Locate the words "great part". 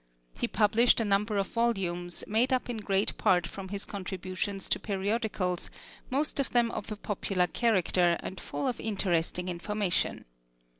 2.77-3.45